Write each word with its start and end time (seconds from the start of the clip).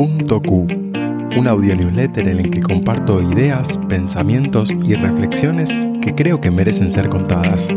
Q, 0.00 0.66
un 1.36 1.46
audio 1.46 1.76
newsletter 1.76 2.26
en 2.26 2.38
el 2.40 2.50
que 2.50 2.60
comparto 2.60 3.20
ideas, 3.20 3.78
pensamientos 3.86 4.70
y 4.70 4.94
reflexiones 4.94 5.70
que 6.00 6.14
creo 6.14 6.40
que 6.40 6.50
merecen 6.50 6.90
ser 6.90 7.10
contadas. 7.10 7.68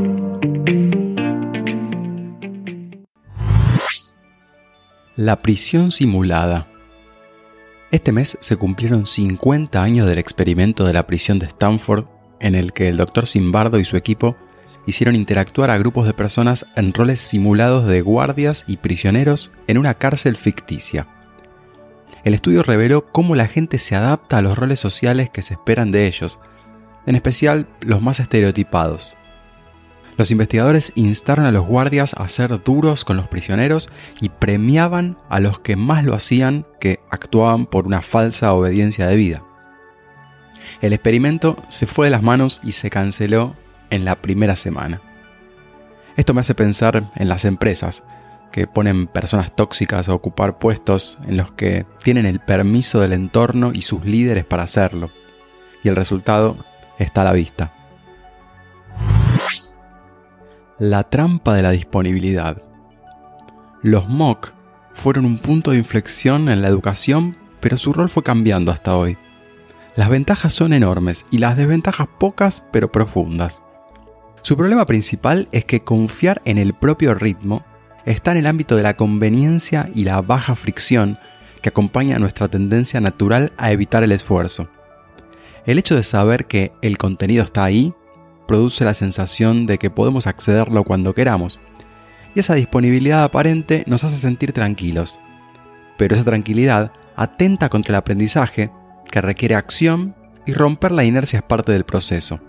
La 5.18 5.42
prisión 5.42 5.92
simulada. 5.92 6.68
Este 7.91 8.14
mes 8.14 8.38
se 8.40 8.55
cumplieron 8.55 9.05
50 9.05 9.84
años 9.84 10.08
del 10.08 10.18
experimento 10.18 10.86
de 10.86 10.94
la 10.94 11.05
prisión 11.05 11.40
de 11.40 11.48
Stanford 11.48 12.05
en 12.40 12.55
el 12.55 12.71
que 12.71 12.88
el 12.88 12.96
doctor 12.96 13.28
Simbardo 13.28 13.80
y 13.80 13.86
su 13.86 13.98
equipo 13.98 14.38
hicieron 14.86 15.18
interactuar 15.18 15.70
a 15.70 15.78
grupos 15.78 16.08
de 16.08 16.14
personas 16.14 16.66
en 16.78 16.94
roles 16.94 17.20
simulados 17.20 17.86
de 17.86 18.00
guardias 18.00 18.64
y 18.66 18.78
prisioneros 18.78 19.52
en 19.68 19.78
una 19.78 19.96
cárcel 19.96 20.38
ficticia. 20.38 21.05
El 22.24 22.34
estudio 22.34 22.64
reveló 22.64 23.06
cómo 23.11 23.36
la 23.36 23.47
gente 23.47 23.79
se 23.79 23.96
adapta 23.96 24.38
a 24.38 24.42
los 24.42 24.57
roles 24.57 24.79
sociales 24.79 25.29
que 25.29 25.42
se 25.42 25.56
esperan 25.56 25.92
de 25.92 26.07
ellos, 26.07 26.39
en 27.06 27.16
especial 27.16 27.68
los 27.82 28.02
más 28.02 28.20
estereotipados. 28.20 29.18
Los 30.18 30.32
investigadores 30.32 30.94
instaron 30.96 31.46
a 31.46 31.52
los 31.52 31.66
guardias 31.66 32.14
a 32.14 32.28
ser 32.30 32.64
duros 32.64 33.03
con 33.03 33.17
los 33.17 33.28
prisioneros 33.28 33.89
y 34.22 34.30
premiaban 34.30 35.17
a 35.30 35.39
los 35.39 35.59
que 35.59 35.75
más 35.75 36.03
lo 36.06 36.14
hacían 36.14 36.66
que 36.80 37.00
actuaban 37.09 37.66
por 37.66 37.88
una 37.88 38.02
falsa 38.02 38.53
obediencia 38.53 39.08
de 39.08 39.16
vida. 39.16 39.44
El 40.81 40.94
experimento 40.94 41.58
se 41.67 41.88
fue 41.88 42.08
de 42.08 42.11
las 42.11 42.22
manos 42.22 42.61
y 42.64 42.73
se 42.73 42.89
canceló 42.89 43.55
en 43.89 44.05
la 44.05 44.22
primera 44.22 44.55
semana. 44.55 45.02
Esto 46.16 46.33
me 46.33 46.42
hace 46.42 46.55
pensar 46.55 47.11
en 47.16 47.28
las 47.28 47.44
empresas, 47.44 48.03
que 48.53 48.67
ponen 48.67 49.08
personas 49.08 49.56
tóxicas 49.56 50.08
a 50.08 50.14
ocupar 50.14 50.59
puestos 50.59 51.17
en 51.28 51.38
los 51.38 51.52
que 51.53 51.88
tienen 52.03 52.28
el 52.28 52.39
permiso 52.39 53.00
del 53.02 53.11
entorno 53.11 53.72
y 53.73 53.81
sus 53.81 54.06
líderes 54.06 54.45
para 54.45 54.61
hacerlo. 54.61 55.09
Y 55.83 55.89
el 55.89 55.95
resultado 55.95 56.64
está 57.00 57.22
a 57.22 57.23
la 57.23 57.33
vista. 57.33 57.73
La 60.77 61.02
trampa 61.09 61.55
de 61.55 61.64
la 61.64 61.72
disponibilidad. 61.72 62.61
Los 63.81 64.08
MOOC 64.08 64.53
fueron 64.94 65.25
un 65.25 65.39
punto 65.39 65.72
de 65.72 65.80
inflexión 65.80 66.47
en 66.47 66.61
la 66.61 66.67
educación, 66.67 67.36
pero 67.59 67.80
su 67.80 67.92
rol 67.92 68.08
fue 68.08 68.22
cambiando 68.22 68.72
hasta 68.72 68.95
hoy. 68.95 69.17
Las 69.95 70.09
ventajas 70.09 70.53
son 70.53 70.73
enormes 70.73 71.25
y 71.31 71.39
las 71.39 71.58
desventajas 71.58 72.08
pocas 72.20 72.64
pero 72.72 72.92
profundas. 72.92 73.64
Su 74.44 74.55
problema 74.58 74.86
principal 74.86 75.47
es 75.52 75.66
que 75.66 75.83
confiar 75.83 76.44
en 76.45 76.59
el 76.59 76.75
propio 76.75 77.16
ritmo 77.16 77.64
está 78.05 78.31
en 78.31 78.37
el 78.37 78.47
ámbito 78.47 78.75
de 78.75 78.83
la 78.83 78.95
conveniencia 78.95 79.89
y 79.95 80.03
la 80.03 80.21
baja 80.21 80.55
fricción 80.55 81.17
que 81.61 81.69
acompaña 81.69 82.19
nuestra 82.19 82.47
tendencia 82.47 82.99
natural 82.99 83.53
a 83.57 83.71
evitar 83.71 84.03
el 84.03 84.11
esfuerzo. 84.11 84.69
El 85.65 85.79
hecho 85.79 85.95
de 85.95 86.03
saber 86.03 86.45
que 86.45 86.73
el 86.81 86.97
contenido 86.97 87.43
está 87.43 87.63
ahí 87.63 87.93
produce 88.47 88.83
la 88.83 88.93
sensación 88.93 89.65
de 89.65 89.77
que 89.77 89.89
podemos 89.89 90.27
accederlo 90.27 90.83
cuando 90.83 91.13
queramos, 91.13 91.61
y 92.35 92.39
esa 92.39 92.55
disponibilidad 92.55 93.23
aparente 93.23 93.83
nos 93.87 94.03
hace 94.03 94.17
sentir 94.17 94.51
tranquilos. 94.51 95.19
Pero 95.97 96.15
esa 96.15 96.25
tranquilidad 96.25 96.91
atenta 97.15 97.69
contra 97.69 97.91
el 97.91 97.95
aprendizaje, 97.95 98.71
que 99.09 99.21
requiere 99.21 99.55
acción 99.55 100.15
y 100.45 100.53
romper 100.53 100.91
la 100.91 101.03
inercia 101.03 101.39
es 101.39 101.45
parte 101.45 101.71
del 101.71 101.85
proceso. 101.85 102.39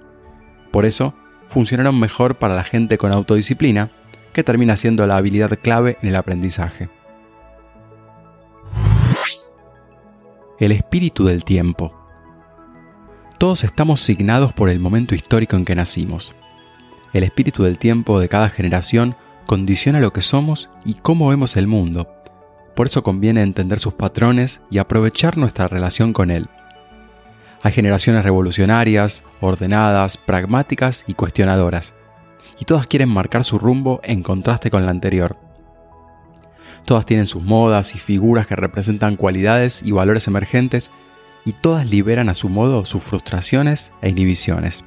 Por 0.73 0.87
eso, 0.87 1.15
funcionaron 1.49 2.01
mejor 2.01 2.37
para 2.39 2.55
la 2.55 2.65
gente 2.65 2.99
con 2.99 3.13
autodisciplina, 3.13 3.91
que 4.35 4.45
termina 4.45 4.77
siendo 4.77 5.07
la 5.07 5.17
habilidad 5.17 5.59
clave 5.63 5.97
en 6.03 6.11
el 6.11 6.17
aprendizaje. 6.17 6.91
El 10.59 10.73
espíritu 10.73 11.25
del 11.25 11.45
tiempo. 11.45 11.95
Todos 13.39 13.65
estamos 13.65 14.01
signados 14.01 14.53
por 14.53 14.69
el 14.69 14.81
momento 14.81 15.15
histórico 15.15 15.57
en 15.57 15.65
que 15.65 15.75
nacimos. 15.75 16.35
El 17.13 17.23
espíritu 17.23 17.63
del 17.63 17.79
tiempo 17.79 18.21
de 18.21 18.29
cada 18.29 18.51
generación 18.51 19.17
condiciona 19.47 20.01
lo 20.01 20.13
que 20.13 20.23
somos 20.23 20.69
y 20.85 20.95
cómo 20.95 21.29
vemos 21.29 21.57
el 21.57 21.67
mundo. 21.67 22.09
Por 22.75 22.89
eso 22.89 23.03
conviene 23.03 23.43
entender 23.43 23.79
sus 23.79 23.95
patrones 23.95 24.61
y 24.71 24.79
aprovechar 24.79 25.39
nuestra 25.39 25.69
relación 25.69 26.13
con 26.13 26.31
él. 26.31 26.49
Hay 27.63 27.73
generaciones 27.73 28.25
revolucionarias, 28.25 29.23
ordenadas, 29.41 30.17
pragmáticas 30.19 31.05
y 31.07 31.15
cuestionadoras, 31.15 31.95
y 32.59 32.65
todas 32.65 32.87
quieren 32.87 33.09
marcar 33.09 33.45
su 33.45 33.59
rumbo 33.59 34.01
en 34.05 34.23
contraste 34.23 34.71
con 34.71 34.85
la 34.85 34.91
anterior. 34.91 35.37
Todas 36.85 37.07
tienen 37.07 37.27
sus 37.27 37.43
modas 37.43 37.95
y 37.95 37.99
figuras 37.99 38.47
que 38.47 38.57
representan 38.57 39.17
cualidades 39.17 39.83
y 39.83 39.93
valores 39.93 40.27
emergentes, 40.27 40.91
y 41.47 41.53
todas 41.53 41.89
liberan 41.89 42.29
a 42.29 42.35
su 42.35 42.49
modo 42.49 42.85
sus 42.85 43.03
frustraciones 43.03 43.93
e 44.01 44.11
inhibiciones. 44.11 44.85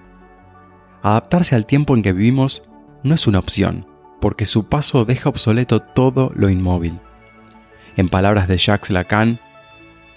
Adaptarse 1.04 1.56
al 1.56 1.66
tiempo 1.66 1.96
en 1.96 2.02
que 2.02 2.14
vivimos 2.14 2.64
no 3.04 3.16
es 3.16 3.28
una 3.28 3.40
opción, 3.40 3.86
porque 4.20 4.46
su 4.46 4.68
paso 4.68 5.06
deja 5.06 5.30
obsoleto 5.30 5.80
todo 5.82 6.32
lo 6.36 6.50
inmóvil. 6.50 7.00
En 7.96 8.10
palabras 8.10 8.48
de 8.48 8.58
Jacques 8.58 8.90
Lacan, 8.90 9.40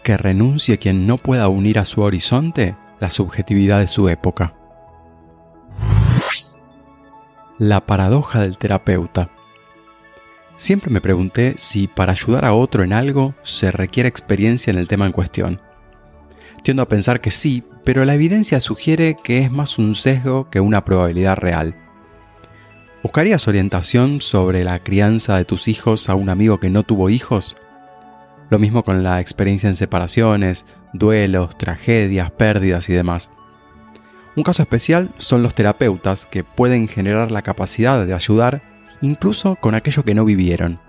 que 0.03 0.17
renuncie 0.17 0.79
quien 0.79 1.07
no 1.07 1.19
pueda 1.19 1.49
unir 1.49 1.79
a 1.79 1.85
su 1.85 2.01
horizonte 2.01 2.77
la 3.01 3.11
subjetividad 3.11 3.79
de 3.79 3.87
su 3.87 4.09
época. 4.09 4.55
La 7.61 7.85
paradoja 7.85 8.41
del 8.41 8.57
terapeuta. 8.57 9.29
Siempre 10.57 10.91
me 10.91 11.03
pregunté 11.03 11.57
si 11.59 11.89
para 11.89 12.13
ayudar 12.13 12.47
a 12.47 12.55
otro 12.55 12.85
en 12.85 12.95
algo 12.95 13.35
se 13.43 13.71
requiere 13.71 14.09
experiencia 14.09 14.71
en 14.71 14.79
el 14.79 14.89
tema 14.89 15.05
en 15.05 15.13
cuestión. 15.13 15.61
Tiendo 16.63 16.83
a 16.83 16.89
pensar 16.89 17.21
que 17.21 17.31
sí, 17.31 17.63
pero 17.85 18.07
la 18.07 18.15
evidencia 18.15 18.61
sugiere 18.61 19.19
que 19.23 19.41
es 19.41 19.51
más 19.51 19.77
un 19.77 19.95
sesgo 19.95 20.49
que 20.49 20.61
una 20.61 20.87
probabilidad 20.87 21.37
real. 21.37 21.77
¿Buscarías 23.03 23.47
orientación 23.47 24.23
sobre 24.23 24.65
la 24.65 24.83
crianza 24.83 25.37
de 25.37 25.45
tus 25.45 25.69
hijos 25.69 26.09
a 26.09 26.15
un 26.15 26.31
amigo 26.31 26.61
que 26.61 26.71
no 26.71 26.83
tuvo 26.83 27.11
hijos? 27.11 27.59
Lo 28.49 28.59
mismo 28.59 28.85
con 28.85 29.03
la 29.03 29.21
experiencia 29.21 29.69
en 29.69 29.77
separaciones, 29.77 30.65
duelos, 30.95 31.59
tragedias, 31.59 32.31
pérdidas 32.31 32.89
y 32.89 32.95
demás. 32.95 33.31
Un 34.37 34.43
caso 34.45 34.63
especial 34.63 35.13
son 35.19 35.43
los 35.43 35.55
terapeutas 35.55 36.27
que 36.27 36.45
pueden 36.45 36.89
generar 36.89 37.31
la 37.31 37.43
capacidad 37.43 38.07
de 38.07 38.15
ayudar 38.15 38.63
incluso 39.01 39.57
con 39.57 39.75
aquello 39.75 40.05
que 40.05 40.15
no 40.15 40.25
vivieron. 40.25 40.81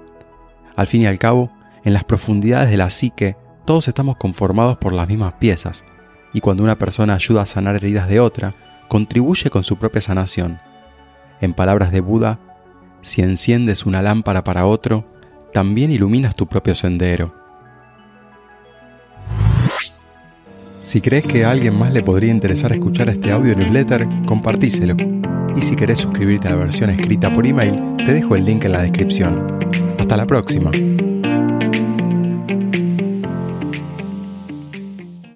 Al 0.75 0.87
fin 0.87 1.01
y 1.01 1.07
al 1.07 1.19
cabo, 1.19 1.51
en 1.83 1.93
las 1.93 2.03
profundidades 2.03 2.69
de 2.69 2.77
la 2.77 2.89
psique, 2.89 3.35
todos 3.65 3.87
estamos 3.87 4.17
conformados 4.17 4.77
por 4.77 4.93
las 4.93 5.07
mismas 5.07 5.33
piezas, 5.33 5.85
y 6.33 6.41
cuando 6.41 6.63
una 6.63 6.77
persona 6.77 7.15
ayuda 7.15 7.43
a 7.43 7.45
sanar 7.45 7.75
heridas 7.75 8.07
de 8.07 8.19
otra, 8.19 8.55
contribuye 8.87 9.49
con 9.49 9.63
su 9.63 9.77
propia 9.77 10.01
sanación. 10.01 10.59
En 11.39 11.53
palabras 11.53 11.91
de 11.91 12.01
Buda, 12.01 12.39
si 13.01 13.21
enciendes 13.21 13.85
una 13.85 14.01
lámpara 14.01 14.43
para 14.43 14.65
otro, 14.65 15.05
también 15.53 15.91
iluminas 15.91 16.35
tu 16.35 16.47
propio 16.47 16.75
sendero. 16.75 17.40
Si 20.91 20.99
crees 20.99 21.25
que 21.25 21.45
a 21.45 21.51
alguien 21.51 21.79
más 21.79 21.93
le 21.93 22.03
podría 22.03 22.31
interesar 22.31 22.73
escuchar 22.73 23.07
este 23.07 23.31
audio 23.31 23.55
newsletter, 23.55 24.05
compartíselo. 24.25 24.97
Y 25.55 25.61
si 25.61 25.73
querés 25.73 25.99
suscribirte 25.99 26.49
a 26.49 26.51
la 26.51 26.57
versión 26.57 26.89
escrita 26.89 27.33
por 27.33 27.47
email, 27.47 27.95
te 28.05 28.11
dejo 28.11 28.35
el 28.35 28.43
link 28.43 28.65
en 28.65 28.73
la 28.73 28.81
descripción. 28.81 29.57
Hasta 29.97 30.17
la 30.17 30.27
próxima. 30.27 30.69